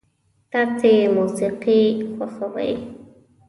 [0.51, 1.81] تاسو موسیقي
[2.13, 2.73] خوښوئ؟